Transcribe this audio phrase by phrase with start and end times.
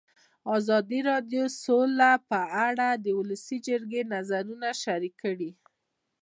[0.57, 5.51] ازادي راډیو د سوله په اړه د ولسي جرګې نظرونه شریک کړي.